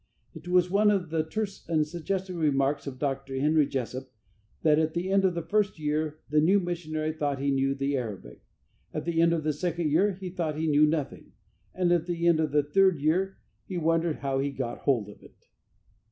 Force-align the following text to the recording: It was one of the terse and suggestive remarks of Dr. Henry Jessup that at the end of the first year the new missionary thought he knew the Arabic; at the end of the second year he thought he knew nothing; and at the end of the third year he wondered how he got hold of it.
It 0.33 0.47
was 0.47 0.71
one 0.71 0.89
of 0.89 1.11
the 1.11 1.23
terse 1.23 1.63
and 1.69 1.85
suggestive 1.85 2.35
remarks 2.35 2.87
of 2.87 2.97
Dr. 2.97 3.39
Henry 3.39 3.67
Jessup 3.67 4.11
that 4.63 4.79
at 4.79 4.95
the 4.95 5.11
end 5.11 5.23
of 5.23 5.35
the 5.35 5.43
first 5.43 5.77
year 5.77 6.17
the 6.27 6.41
new 6.41 6.59
missionary 6.59 7.13
thought 7.13 7.37
he 7.39 7.51
knew 7.51 7.75
the 7.75 7.95
Arabic; 7.95 8.41
at 8.95 9.05
the 9.05 9.21
end 9.21 9.31
of 9.31 9.43
the 9.43 9.53
second 9.53 9.91
year 9.91 10.13
he 10.13 10.31
thought 10.31 10.57
he 10.57 10.65
knew 10.65 10.87
nothing; 10.87 11.33
and 11.75 11.91
at 11.91 12.07
the 12.07 12.25
end 12.27 12.39
of 12.39 12.51
the 12.51 12.63
third 12.63 12.99
year 12.99 13.37
he 13.67 13.77
wondered 13.77 14.15
how 14.21 14.39
he 14.39 14.49
got 14.49 14.79
hold 14.79 15.07
of 15.07 15.21
it. 15.21 15.49